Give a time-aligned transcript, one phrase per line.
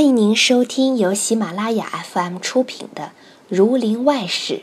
[0.00, 3.04] 欢迎您收听由喜马拉雅 FM 出品的
[3.54, 4.54] 《儒林外史》，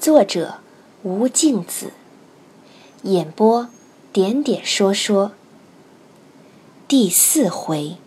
[0.00, 0.58] 作者
[1.04, 1.92] 吴敬子，
[3.02, 3.68] 演播
[4.12, 5.30] 点点说说。
[6.88, 7.98] 第四回，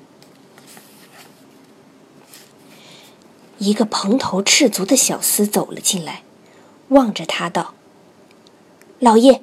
[3.60, 6.24] 一个蓬头赤足的小厮走了进来，
[6.90, 7.76] 望着他道
[9.00, 9.42] ：“老爷，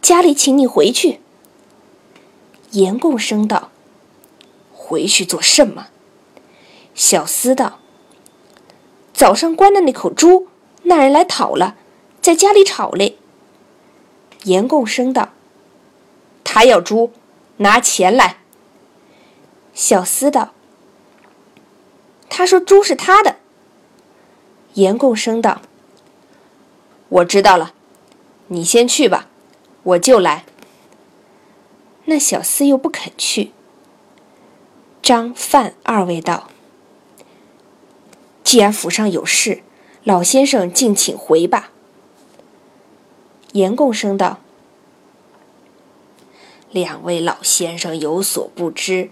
[0.00, 1.18] 家里请你回去。”
[2.70, 3.72] 严共生道
[4.72, 5.88] ：“回去做甚么？”
[6.98, 7.78] 小厮道
[9.14, 10.48] ：“早上关的那口猪，
[10.82, 11.76] 那人来讨了，
[12.20, 13.16] 在家里吵嘞。”
[14.42, 15.28] 严贡生道
[16.42, 17.12] ：“他要猪，
[17.58, 18.38] 拿钱来。”
[19.72, 20.50] 小厮道
[22.28, 23.36] ：“他说猪是他的。”
[24.74, 25.62] 严贡生道
[27.10, 27.74] ：“我知道了，
[28.48, 29.28] 你先去吧，
[29.84, 30.44] 我就来。”
[32.06, 33.52] 那小厮又不肯去。
[35.00, 36.48] 张、范二位道。
[38.48, 39.60] 既然府上有事，
[40.04, 41.70] 老先生敬请回吧。
[43.52, 44.40] 严贡生道
[46.72, 49.10] ：“两位老先生有所不知，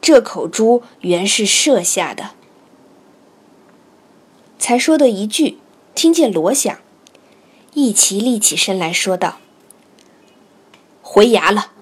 [0.00, 2.30] 这口猪原是设下的。”
[4.58, 5.58] 才说的一句，
[5.94, 6.78] 听见锣响，
[7.74, 9.40] 一齐立起身来说道
[11.02, 11.72] ：“回衙了。”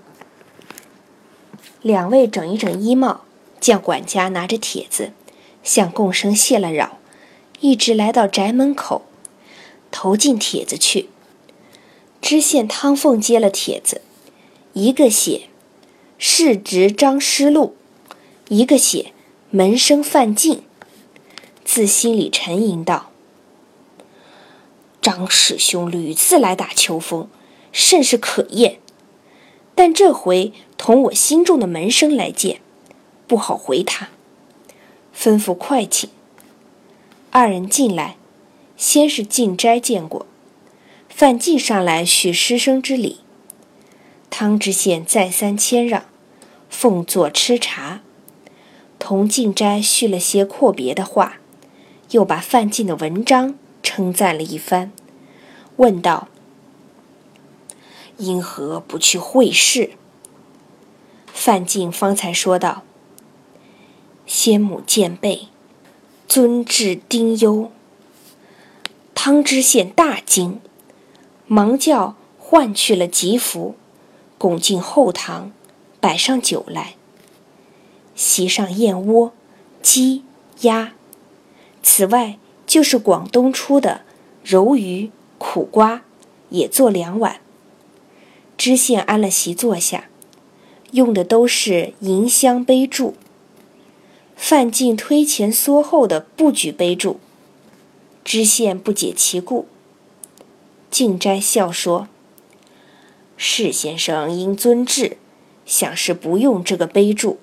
[1.80, 3.20] 两位整一整衣帽，
[3.60, 5.12] 见管家拿着帖子。
[5.68, 6.98] 向共生谢了扰，
[7.60, 9.02] 一直来到宅门口，
[9.90, 11.10] 投进帖子去。
[12.22, 14.00] 知县汤凤接了帖子，
[14.72, 15.42] 一个写
[16.16, 17.76] “世侄张师禄”，
[18.48, 19.12] 一个写
[19.52, 20.62] “门生范进”，
[21.66, 23.10] 自心里沉吟道
[25.02, 27.28] ：“张师兄屡次来打秋风，
[27.72, 28.78] 甚是可厌，
[29.74, 32.62] 但这回同我心中的门生来见，
[33.26, 34.08] 不好回他。”
[35.18, 36.08] 吩咐快请。
[37.30, 38.16] 二人进来，
[38.76, 40.26] 先是进斋见过，
[41.08, 43.18] 范进上来叙师生之礼。
[44.30, 46.04] 汤知县再三谦让，
[46.70, 48.00] 奉座吃茶，
[49.00, 51.38] 同进斋叙了些阔别的话，
[52.10, 54.92] 又把范进的文章称赞了一番，
[55.78, 56.28] 问道
[58.18, 59.90] ：“因何不去会试？”
[61.26, 62.84] 范进方才说道。
[64.28, 65.48] 先母见备，
[66.28, 67.70] 尊至丁忧。
[69.14, 70.60] 汤知县大惊，
[71.46, 73.74] 忙叫唤去了吉服，
[74.36, 75.50] 拱进后堂，
[75.98, 76.94] 摆上酒来。
[78.14, 79.32] 席上燕窝、
[79.80, 80.24] 鸡、
[80.60, 80.92] 鸭，
[81.82, 84.02] 此外就是广东出的
[84.44, 86.02] 柔鱼、苦瓜，
[86.50, 87.40] 也做两碗。
[88.58, 90.10] 知县安了席坐下，
[90.90, 93.14] 用的都是银香杯箸。
[94.40, 97.18] 范进推前缩后的不举杯柱，
[98.24, 99.66] 知县不解其故。
[100.92, 102.08] 静斋笑说
[103.36, 105.18] ：“释先生因尊制，
[105.66, 107.38] 想是不用这个杯柱。”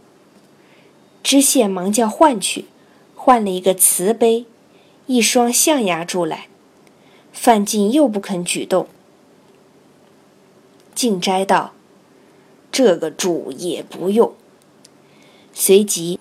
[1.22, 2.66] 知县忙叫换去，
[3.13, 4.45] 换了一个瓷杯，
[5.06, 6.47] 一双象牙柱来。
[7.33, 8.88] 范进又不肯举动。
[10.95, 11.73] 静斋道
[12.72, 14.33] ：“这个柱也不用。”
[15.53, 16.19] 随即。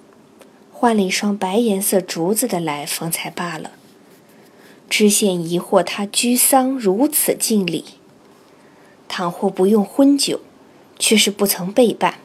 [0.84, 3.70] 换了一双白颜色竹子的来，方才罢了。
[4.90, 7.86] 知县疑惑他居丧如此敬礼，
[9.08, 10.42] 倘或不用荤酒，
[10.98, 12.18] 却是不曾备办。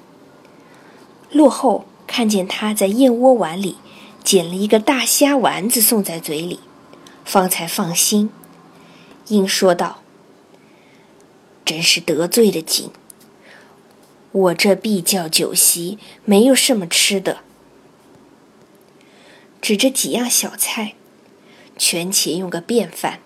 [1.31, 3.77] 落后看见他在燕窝碗里
[4.25, 6.59] 捡了一个大虾丸子送在嘴里，
[7.23, 8.29] 方才放心，
[9.29, 10.01] 应说道
[11.63, 12.89] ：“真是得罪的紧。
[14.33, 17.37] 我这必叫酒席，没有什么吃的。”
[19.61, 20.93] 指着几样小菜，
[21.77, 23.19] 全且用个便饭。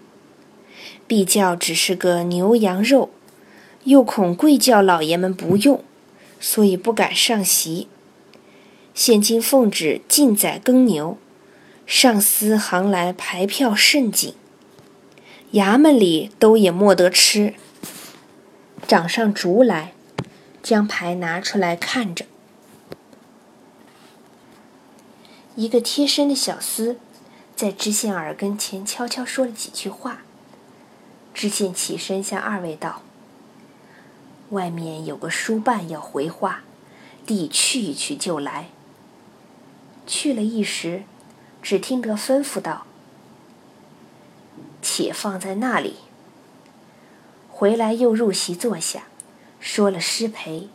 [1.06, 3.12] 必叫只是个牛羊肉，
[3.84, 5.84] 又恐贵教老爷们不用，
[6.40, 7.88] 所以不敢上席。
[8.94, 11.18] 现今奉旨禁宰耕牛，
[11.86, 14.34] 上司行来排票甚紧，
[15.54, 17.54] 衙门里都也莫得吃。
[18.88, 19.94] 掌上竹来，
[20.62, 22.26] 将牌拿出来看着。
[25.56, 26.96] 一个贴身的小厮，
[27.56, 30.22] 在知县耳跟前悄悄说了几句话。
[31.34, 33.02] 知县起身向二位道
[34.50, 36.62] ：“外面有个书办要回话，
[37.26, 38.70] 弟去一去就来。”
[40.08, 41.04] 去了一时，
[41.62, 42.86] 只听得吩咐道
[44.82, 45.98] ：“且放在那里。”
[47.50, 49.04] 回来又入席坐下，
[49.60, 50.70] 说了失陪，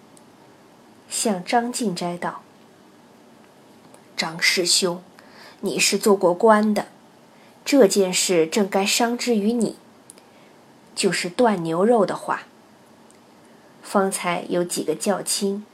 [1.10, 2.42] 向张进斋道。
[4.18, 5.00] 张师兄，
[5.60, 6.88] 你是做过官的，
[7.64, 9.76] 这件事正该伤之于你。
[10.96, 12.42] 就是断牛肉的话，
[13.80, 15.64] 方才有几个教亲，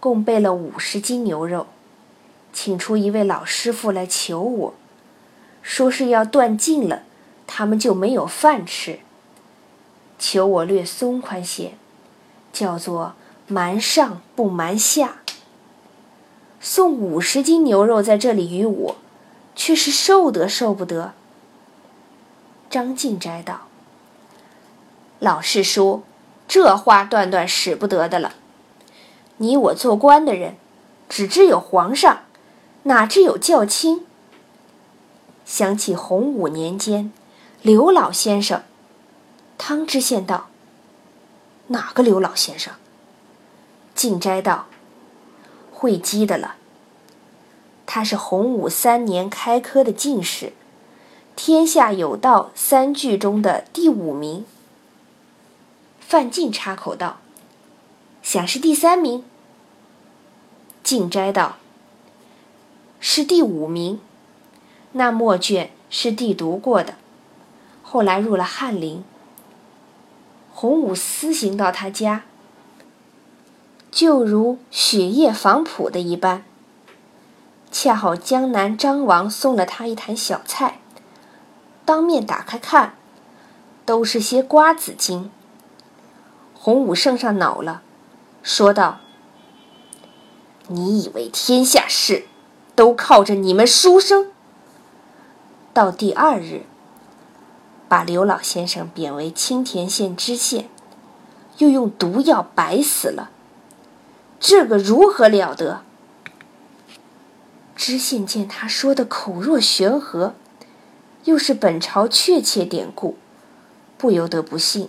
[0.00, 1.68] 共备了五十斤牛肉，
[2.52, 4.74] 请出一位老师傅来求我，
[5.62, 7.04] 说是要断尽了，
[7.46, 8.98] 他们就没有饭吃。
[10.18, 11.74] 求我略松宽些，
[12.52, 13.14] 叫做
[13.46, 15.19] 瞒上不瞒下。
[16.60, 18.96] 送五十斤牛肉在这里与我，
[19.56, 21.14] 却是受得受不得。
[22.68, 23.62] 张敬斋道。
[25.18, 26.02] 老师叔，
[26.46, 28.34] 这话断断使不得的了。
[29.38, 30.56] 你我做官的人，
[31.08, 32.20] 只知有皇上，
[32.84, 34.06] 哪知有教卿？
[35.44, 37.10] 想起洪武年间，
[37.62, 38.62] 刘老先生，
[39.58, 40.48] 汤知县道
[41.68, 42.74] ：“哪个刘老先生？”
[43.94, 44.66] 敬斋道
[45.80, 46.56] ：“会稽的了。
[47.86, 50.52] 他是洪武三年开科的进士，
[51.34, 54.44] 天下有道三句中的第五名。”
[55.98, 57.20] 范进插口道
[58.22, 59.24] ：“想是第三名。”
[60.84, 61.56] 敬斋道
[63.00, 64.00] ：“是第五名。
[64.92, 66.96] 那墨卷是弟读过的，
[67.82, 69.02] 后来入了翰林。
[70.52, 72.24] 洪武私行到他家，
[73.90, 76.44] 就如雪夜访圃的一般。
[77.72, 80.80] 恰好江南张王送了他一坛小菜，
[81.84, 82.94] 当面打开看，
[83.84, 85.30] 都是些瓜子精。”
[86.54, 87.82] 洪武圣上恼了，
[88.42, 88.98] 说道
[90.68, 92.26] ：“你以为天下事
[92.74, 94.32] 都靠着你们书生？”
[95.72, 96.66] 到第二日，
[97.88, 100.68] 把刘老先生贬为青田县知县，
[101.58, 103.30] 又用毒药白死了。
[104.40, 105.82] 这个如何了得？
[107.76, 110.34] 知县见他说的口若悬河，
[111.24, 113.18] 又是本朝确切典故，
[113.98, 114.88] 不由得不信。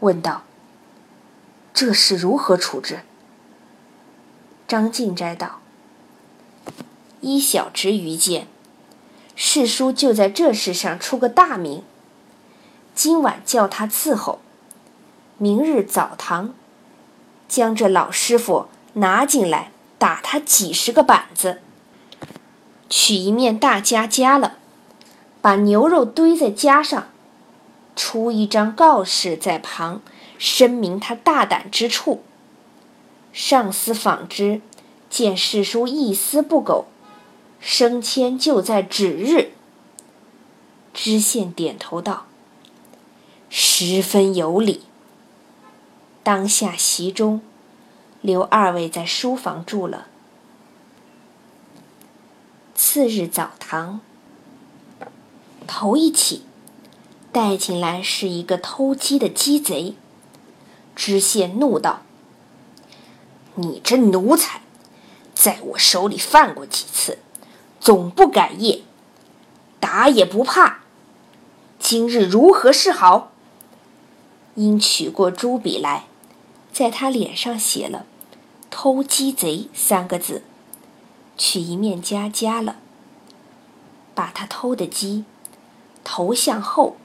[0.00, 0.42] 问道
[1.72, 3.00] ：“这事如何处置？”
[4.66, 5.60] 张敬斋道
[7.22, 8.48] ：“依小侄愚见，
[9.36, 11.84] 世叔就在这事上出个大名。
[12.92, 14.40] 今晚叫他伺候，
[15.38, 16.54] 明日早堂
[17.48, 21.60] 将这老师傅拿进来，打他几十个板子。
[22.88, 24.58] 取一面大夹夹了，
[25.40, 27.08] 把牛肉堆在夹上。”
[27.96, 30.02] 出一张告示在旁，
[30.38, 32.22] 声明他大胆之处。
[33.32, 34.60] 上司访之，
[35.08, 36.84] 见世叔一丝不苟，
[37.58, 39.52] 升迁就在指日。
[40.92, 42.26] 知县点头道
[43.48, 44.82] ：“十分有理。”
[46.26, 47.40] 当下席中，
[48.20, 50.08] 留二位在书房住了。
[52.74, 54.00] 次日早堂，
[55.68, 56.42] 头一起。
[57.30, 59.94] 带进来是一个偷鸡的鸡贼，
[60.96, 62.02] 知县怒道
[63.54, 64.62] ：“你这奴才，
[65.32, 67.18] 在我手里犯过几次，
[67.78, 68.82] 总不改业，
[69.78, 70.80] 打也不怕。
[71.78, 73.30] 今日如何是好？”
[74.56, 76.06] 因取过朱笔来，
[76.76, 78.04] 在他脸上写了
[78.68, 80.42] “偷鸡贼”三个字，
[81.38, 82.76] 取一面夹夹了，
[84.14, 85.24] 把他偷的鸡
[86.04, 86.98] 头向后。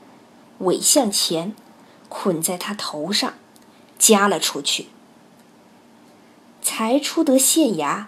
[0.57, 1.55] 尾向前，
[2.09, 3.33] 捆在他头上，
[3.97, 4.89] 夹了出去。
[6.61, 8.07] 才出得县衙，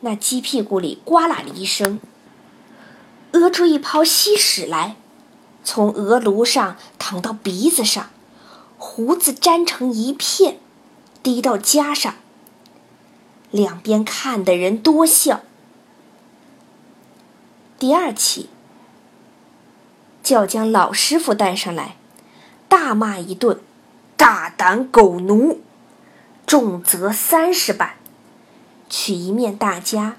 [0.00, 2.00] 那鸡屁股里呱啦的一声，
[3.30, 4.96] 屙出一泡稀屎来，
[5.62, 8.10] 从额颅上淌到鼻子上，
[8.76, 10.58] 胡子粘成一片，
[11.26, 12.14] 滴到夹上。
[13.50, 15.40] 两边看的人多笑。
[17.80, 18.48] 第二起。
[20.22, 21.96] 叫将老师傅带上来，
[22.68, 23.60] 大骂一顿，
[24.16, 25.60] 大胆狗奴，
[26.46, 27.94] 重则三十板。
[28.88, 30.16] 取一面大夹，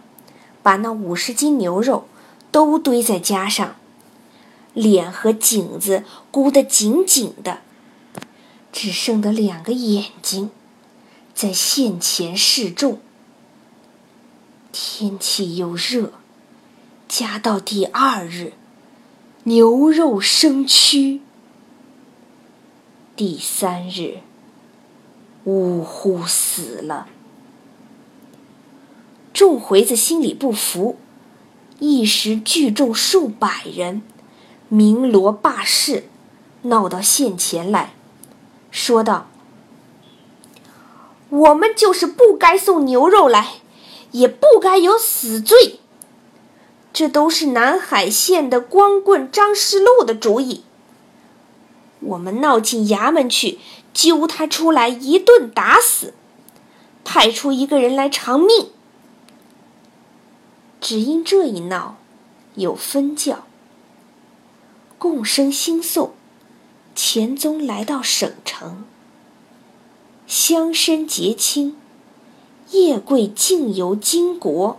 [0.62, 2.10] 把那五十斤牛肉
[2.52, 3.76] 都堆在夹上，
[4.74, 7.60] 脸和颈子箍得紧紧的，
[8.74, 10.52] 只剩得两个眼睛
[11.38, 13.00] 在线前示众。
[14.72, 16.14] 天气又热，
[17.08, 18.54] 加到第二日。
[19.44, 21.20] 牛肉生蛆。
[23.16, 24.22] 第三日，
[25.44, 27.08] 呜呼死了。
[29.32, 30.98] 众回子心里不服，
[31.78, 34.02] 一时聚众数百人，
[34.70, 36.06] 鸣锣罢市，
[36.64, 37.94] 闹到县前来，
[38.72, 39.28] 说道
[41.30, 43.56] ：“我们就是不该送牛肉来，
[44.12, 45.80] 也不该有死罪。
[46.94, 50.64] 这都是南海县的光棍张世禄的主意。
[52.00, 53.60] 我们闹进衙门去，
[53.94, 56.14] 揪他出来一顿打死，
[57.04, 58.70] 派出一个人来偿命。
[60.80, 61.98] 只因这一闹，
[62.56, 63.46] 有分教。
[64.98, 66.14] 共生兴颂，
[66.96, 68.86] 钱宗来到省城，
[70.28, 71.78] 乡绅结亲，
[72.72, 74.78] 叶贵竟游金国。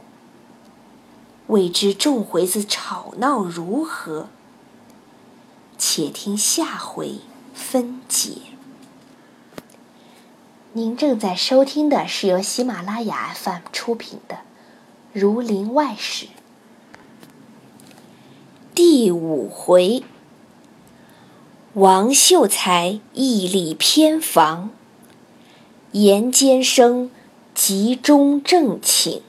[1.46, 4.28] 未知众回子吵闹如何？
[5.78, 7.20] 且听下回
[7.54, 8.32] 分解。
[10.74, 14.34] 您正在收听的是由喜马拉雅 FM 出品的
[15.14, 16.26] 《儒林外史》
[18.74, 20.04] 第五回：
[21.72, 24.68] 王秀才屹立偏房，
[25.98, 27.10] 严监生
[27.54, 29.20] 集中正寝。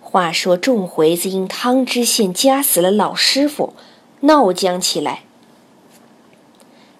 [0.00, 3.74] 话说众回子因汤知县夹死了老师傅，
[4.20, 5.22] 闹僵起来，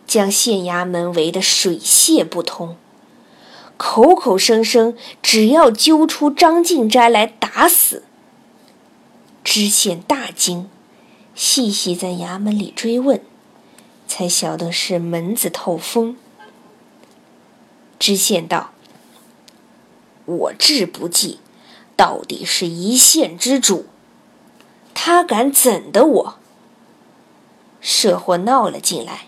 [0.07, 2.76] 将县衙门围得水泄不通，
[3.76, 8.04] 口口声声只要揪出张进斋来打死。
[9.43, 10.69] 知县大惊，
[11.35, 13.21] 细细在衙门里追问，
[14.16, 16.16] 才晓得是门子透风。
[17.99, 18.71] 知县道
[20.25, 21.40] ：“我志不济。”
[21.97, 23.87] 到底是一县之主，
[24.94, 26.38] 他敢怎的我？
[27.80, 29.26] 社祸闹了进来，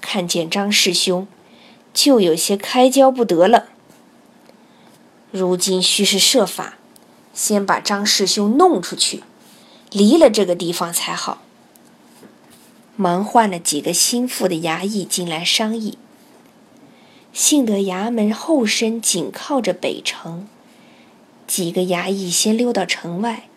[0.00, 1.26] 看见张师兄，
[1.92, 3.70] 就有些开交不得了。
[5.32, 6.78] 如今须是设法，
[7.34, 9.24] 先把张师兄弄出去，
[9.90, 11.42] 离了这个地方才好。
[12.96, 15.98] 忙换了几个心腹的衙役进来商议。
[17.32, 20.46] 幸得衙门后身紧靠着北城。
[21.46, 23.48] 几个衙役先溜到城外，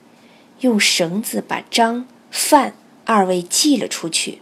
[0.61, 2.73] 用绳子把张、范
[3.05, 4.41] 二位系了出去，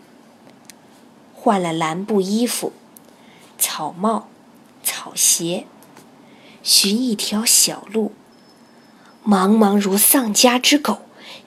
[1.34, 2.74] 换了蓝布衣服、
[3.60, 4.30] 草帽、
[4.84, 5.66] 草鞋，
[6.64, 8.14] 寻一条小路，
[9.26, 11.02] 茫茫如丧家之狗，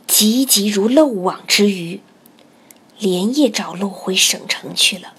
[0.07, 2.01] 急急如漏网之鱼，
[2.99, 5.15] 连夜找路回省城去了。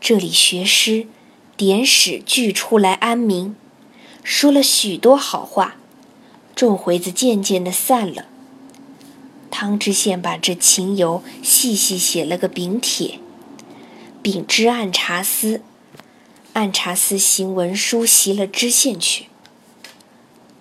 [0.00, 1.06] 这里学师
[1.56, 3.56] 点史俱出来安民。
[4.22, 5.76] 说了许多好话，
[6.54, 8.26] 众回子渐渐的散了。
[9.50, 13.18] 汤知县把这情由细细写了个禀帖，
[14.22, 15.62] 禀知按察司。
[16.52, 19.26] 按察司行文书袭了知县去。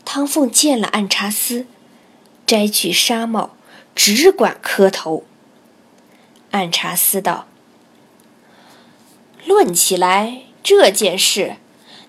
[0.06, 1.66] 汤凤见了按察司，
[2.46, 3.57] 摘去纱帽，
[3.98, 5.26] 只管磕头。
[6.52, 7.48] 按察司道
[9.44, 11.58] ：“论起来这件事。”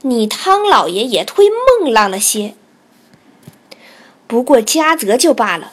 [0.02, 1.48] 你汤老爷也忒
[1.80, 2.54] 孟浪了些，
[4.28, 5.72] 不过加责就罢了，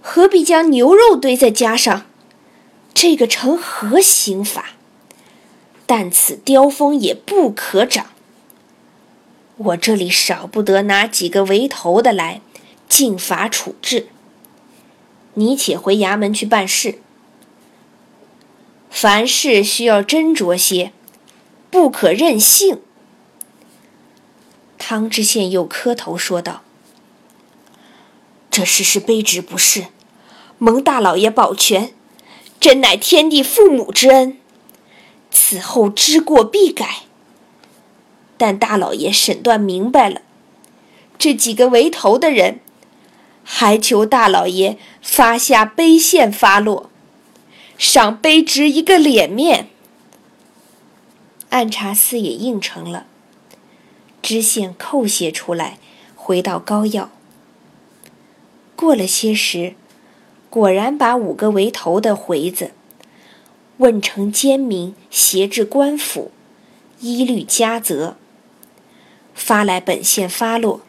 [0.00, 2.06] 何必将牛肉堆在家上？
[2.94, 4.70] 这个成何刑法？
[5.84, 8.06] 但此雕风也不可长。
[9.58, 12.40] 我这里少不得拿几个为头的来，
[12.88, 14.06] 尽法处置。
[15.34, 17.00] 你且回衙门去办事，
[18.90, 20.92] 凡事需要斟酌些，
[21.70, 22.80] 不可任性。
[24.78, 26.62] 汤知县又磕头说道
[28.50, 29.86] ：“这事是卑职不是，
[30.58, 31.92] 蒙大老爷保全，
[32.60, 34.38] 真乃天地父母之恩，
[35.30, 37.04] 此后知过必改。
[38.36, 40.22] 但大老爷审断明白了，
[41.18, 42.60] 这几个为头的人，
[43.44, 46.90] 还求大老爷发下卑县发落，
[47.78, 49.68] 赏卑职一个脸面。”
[51.50, 53.06] 按察司也应承了。
[54.20, 55.78] 知县叩谢出来，
[56.16, 57.10] 回到高要。
[58.74, 59.74] 过了些时，
[60.50, 62.72] 果然把五个为头的回子
[63.76, 66.32] 问成奸民，挟至官府，
[67.00, 68.16] 一律加责。
[69.34, 70.80] 发来本县发落。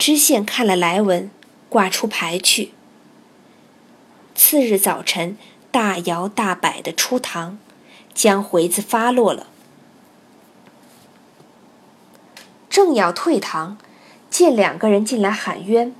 [0.00, 1.30] 知县看了来文，
[1.68, 2.72] 挂出牌去。
[4.34, 5.36] 次日早晨，
[5.70, 7.58] 大摇大摆的出堂，
[8.14, 9.48] 将回子发落了。
[12.70, 13.76] 正要退堂，
[14.30, 15.94] 见两个人进来喊冤。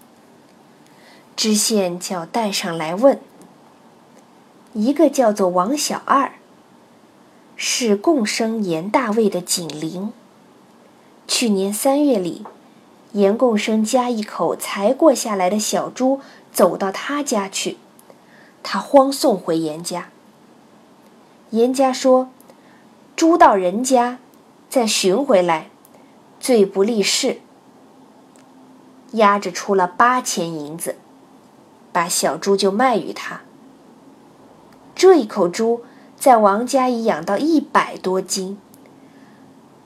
[1.37, 3.21] 知县叫带上来问。
[4.73, 6.33] 一个叫做王小二，
[7.55, 10.11] 是共生严大卫的警邻。
[11.29, 12.47] 去年三月里，
[13.13, 16.21] 严贡生家一口才过下来的小猪
[16.53, 17.79] 走到他家去，
[18.63, 20.11] 他慌送回严家。
[21.51, 22.31] 严家说
[23.17, 24.19] ：“猪到人家，
[24.69, 25.71] 再寻回来，
[26.39, 27.41] 罪不立事。
[29.13, 30.95] 押着出了八千银子，
[31.91, 33.41] 把小猪就卖与他。
[34.95, 35.83] 这一口猪
[36.17, 38.57] 在王家已养到一百多斤，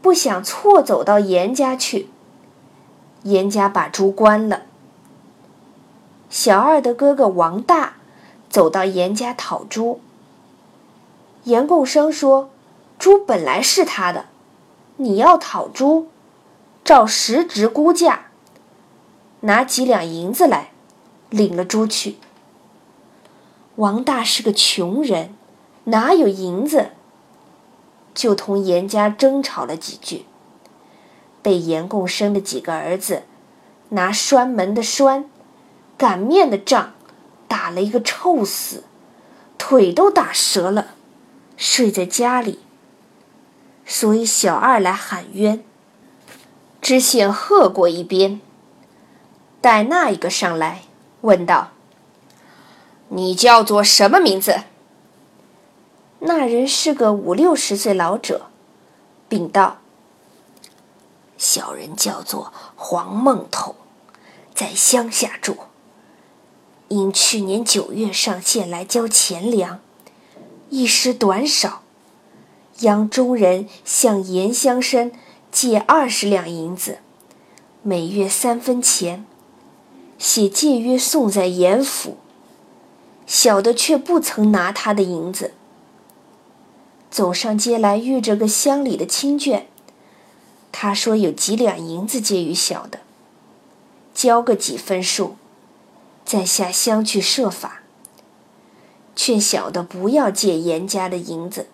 [0.03, 2.09] 不想错走到严家去，
[3.25, 4.63] 严家把猪关了。
[6.31, 7.95] 小二的哥哥王大
[8.49, 10.01] 走到严家讨猪，
[11.45, 12.51] 严共生说
[12.99, 14.27] ：“猪本来是他的，
[14.97, 16.09] 你要讨猪，
[16.85, 18.27] 照实值估价。”
[19.41, 20.71] 拿几两银子来，
[21.29, 22.17] 领了猪去。
[23.77, 25.35] 王大是个穷人，
[25.85, 26.93] 哪有银子？
[28.15, 30.25] 就同严家争吵了几句，
[31.45, 33.25] 被严贡生的几个儿子
[33.91, 35.27] 拿拴门的栓、
[35.99, 36.95] 擀面的杖
[37.47, 38.85] 打了一个臭死，
[39.59, 40.95] 腿都打折了，
[41.59, 42.61] 睡在家里。
[43.85, 45.63] 所以小二来喊冤，
[46.81, 48.41] 知县喝过一边。
[49.61, 50.85] 带那一个上来，
[51.21, 51.73] 问道
[53.09, 54.63] ：“你叫做什么名字？”
[56.21, 58.47] 那人是个五六十岁老者，
[59.29, 59.81] 禀道
[61.37, 63.75] ：“小人叫做黄梦头，
[64.55, 65.57] 在乡下住。
[66.89, 69.81] 因去年九月上县来交钱粮，
[70.71, 71.83] 一时短少，
[72.81, 75.13] 央中人向严乡绅
[75.51, 76.99] 借二十两银子，
[77.83, 79.27] 每月三分钱。”
[80.17, 82.17] 写借约送在严府，
[83.27, 85.53] 小的却不曾拿他的银子。
[87.11, 89.65] 走上街来遇着个乡里的亲眷，
[90.77, 92.99] 他说有几两银子借与小的，
[94.13, 95.37] 交个几分数，
[96.25, 97.83] 再下乡去设法。
[99.15, 101.69] 劝小的不要借严家的银子。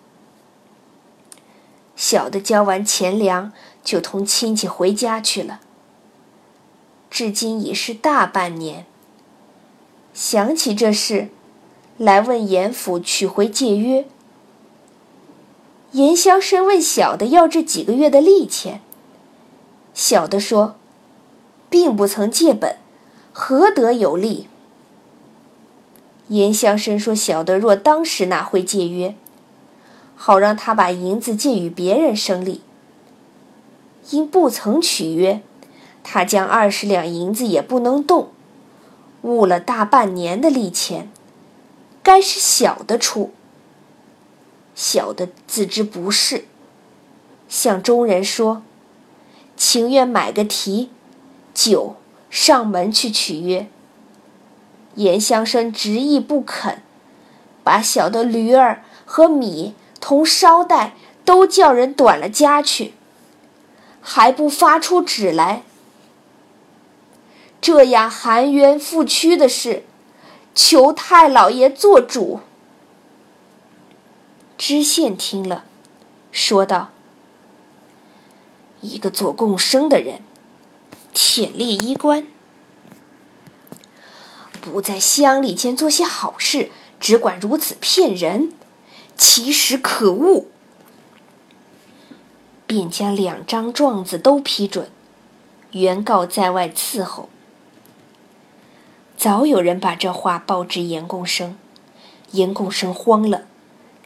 [1.95, 3.51] 小的交完钱粮，
[3.83, 5.61] 就同亲戚回家去了。
[7.09, 8.85] 至今已是大半年。
[10.13, 11.29] 想起这事，
[11.97, 14.05] 来问严府取回借约。
[15.93, 18.79] 严乡绅问小的要这几个月的利钱，
[19.93, 20.75] 小的说，
[21.69, 22.77] 并不曾借本，
[23.31, 24.47] 何得有利？
[26.29, 29.15] 严乡绅说，小的若当时哪会借约，
[30.15, 32.61] 好让他把银子借与别人生利。
[34.09, 35.41] 因不曾取约。
[36.03, 38.31] 他将二十两银子也不能动，
[39.21, 41.11] 误了大半年的利钱，
[42.01, 43.31] 该是小的出。
[44.73, 46.45] 小的自知不是，
[47.47, 48.63] 向中人说，
[49.63, 50.89] 情愿买个提
[51.53, 51.95] 酒
[52.31, 53.67] 上门去取约。
[54.95, 56.81] 严香生执意不肯，
[57.63, 62.95] 把小的驴儿和米同捎带都叫人短了家去，
[64.01, 65.61] 还不发出纸来。
[67.61, 69.83] 这样含冤负屈的事，
[70.55, 72.39] 求太老爷做主。
[74.57, 75.65] 知县听了，
[76.31, 76.89] 说道
[78.81, 80.21] ：“一个做共生的人，
[81.13, 82.27] 铁力衣冠，
[84.59, 88.53] 不在乡里间做些好事，只管如此骗人，
[89.15, 90.47] 其实可恶。”
[92.65, 94.89] 便将两张状子都批准，
[95.71, 97.27] 原告在外伺候。
[99.17, 101.57] 早有人把这话报知严共生，
[102.31, 103.43] 严共生慌了，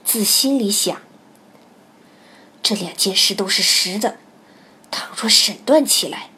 [0.03, 0.97] 自心里想：
[2.63, 4.17] 这两件事都是实的，
[4.91, 6.29] 倘若审断起来，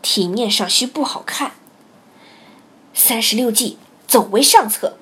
[0.00, 1.52] 体面上须不好看。
[2.94, 4.96] 三十六计，走为上策。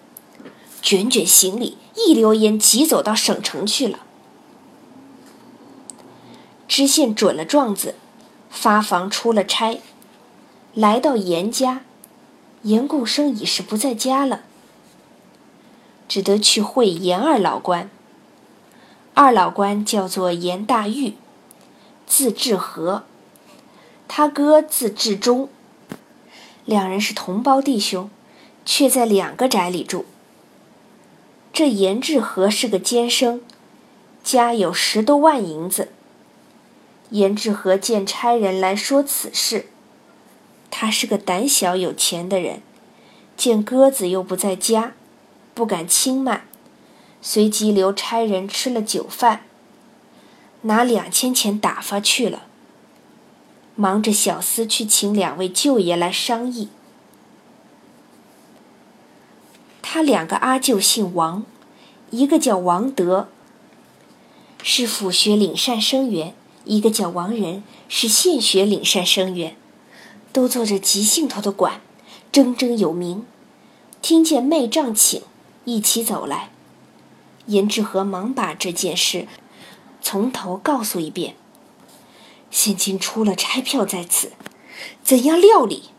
[0.83, 4.01] 卷卷行李，一溜烟急走到省城去了。
[6.67, 7.97] 知县准了状子，
[8.49, 9.81] 发房出了差，
[10.73, 11.83] 来到严家。
[12.63, 14.43] 严共生已是不在家了，
[16.07, 17.91] 只得去会严二老官。
[19.15, 21.15] 二老官叫做严大玉，
[22.11, 23.05] 字志和，
[24.09, 25.49] 他哥字志忠，
[26.65, 28.11] 两人是同胞弟兄，
[28.65, 30.05] 却在两个宅里住。
[31.53, 33.41] 这严志和是个监生，
[34.25, 35.91] 家有十多万银子。
[37.11, 39.67] 严志和见差人来说此事。
[40.69, 42.61] 他是个胆小有钱的人，
[43.37, 44.95] 见鸽子又不在家，
[45.55, 46.43] 不敢轻慢，
[47.23, 49.43] 随即留差人吃了酒饭，
[50.63, 52.45] 拿两千钱打发去了。
[53.77, 56.69] 忙着小厮去请两位舅爷来商议。
[59.81, 61.45] 他两个阿舅姓王，
[62.11, 63.29] 一个叫王德，
[64.63, 69.57] 是府学领膳生员，一个叫王仁，是县学领膳生员，
[70.33, 71.81] 都做着急兴头的官，
[72.31, 73.25] 铮铮有名。
[74.03, 75.23] 听见妹丈请，
[75.65, 76.51] 一起走来。
[77.47, 79.27] 严志和忙把这件事
[80.01, 81.35] 从头告诉一遍。
[82.51, 84.33] 现今出了差票在此，
[85.05, 85.91] 怎样料理？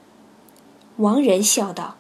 [0.98, 1.96] 王仁笑道：“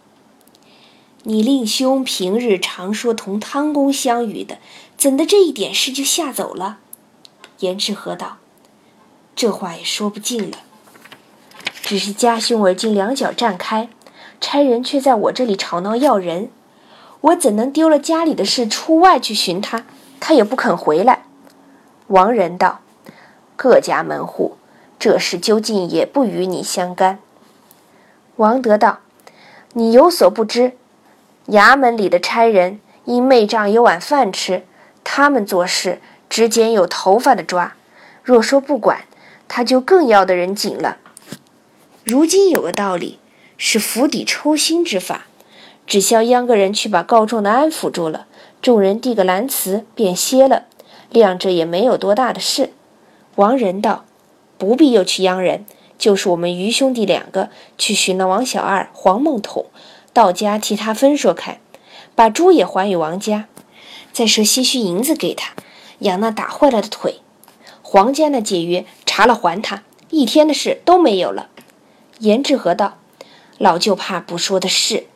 [1.23, 4.59] 你令兄平日常说同汤公相与的，
[4.97, 6.79] 怎的这一点事就吓走了？”
[7.59, 8.39] 严志和道
[9.35, 10.57] ：“这话也说不尽了。
[11.81, 13.87] 只是家兄儿竟两脚站开，
[14.41, 16.51] 差人却在我这里吵闹要人，
[17.21, 19.85] 我怎能丢了家里的事出外去寻他？
[20.19, 21.25] 他也不肯回来。”
[22.11, 22.81] 王仁道。
[23.55, 24.57] 各家门户，
[24.97, 27.19] 这事究竟也不与你相干。
[28.37, 28.99] 王德道
[29.73, 30.73] ：“你有所不知，
[31.47, 34.63] 衙门里的差人因妹账有碗饭吃，
[35.03, 37.75] 他们做事只捡有头发的抓。
[38.23, 39.01] 若说不管，
[39.47, 40.97] 他就更要的人紧了。
[42.03, 43.19] 如今有个道理，
[43.57, 45.25] 是釜底抽薪之法，
[45.85, 48.25] 只消央个人去把告状的安抚住了，
[48.59, 50.65] 众人递个蓝词便歇了，
[51.11, 52.73] 谅着也没有多大的事。”
[53.35, 54.05] 王仁道
[54.57, 55.65] ：“不必又去央人，
[55.97, 59.65] 就是我们余兄弟两个去寻了王小二、黄孟统，
[60.13, 61.59] 到家替他分说开，
[62.15, 63.47] 把猪也还与王家，
[64.11, 65.53] 再赊些许银子给他，
[65.99, 67.19] 养那打坏了的腿。
[67.81, 71.49] 黄家那解约查了还他，一天的事都没有了。”
[72.19, 72.97] 严志和道
[73.57, 75.07] ：“老舅怕不说的是，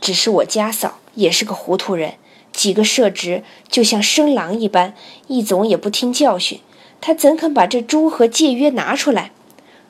[0.00, 2.14] 只是我家嫂也是个糊涂人，
[2.56, 4.94] 几个设职就像生狼一般，
[5.26, 6.60] 一总也不听教训。”
[6.98, 9.30] 他怎肯把这猪和借约拿出来？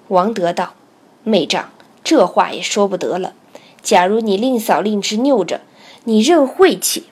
[0.08, 0.74] 王德道
[1.22, 1.70] ：“妹丈，
[2.02, 3.32] 这话也说不得了。
[3.80, 5.60] 假如你令嫂令侄拗着，
[6.04, 7.04] 你认晦气，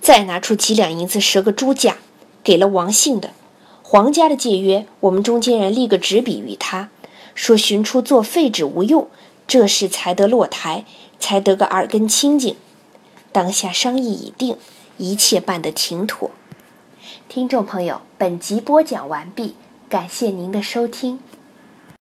[0.00, 1.98] 再拿出几两银子折个猪价，
[2.42, 3.30] 给了王姓的、
[3.82, 6.90] 黄家的借约，我们中间人立个纸笔与他，
[7.36, 9.08] 说寻出做废纸无用，
[9.46, 10.84] 这事才得落台，
[11.20, 12.56] 才得个耳根清净。
[13.34, 14.56] 当下商议已定，
[14.96, 16.30] 一切办得挺妥。”
[17.28, 19.56] 听众朋友，本集播讲完毕，
[19.88, 21.18] 感谢您的收听。